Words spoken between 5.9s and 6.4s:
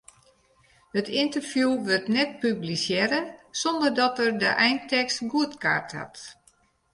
hat.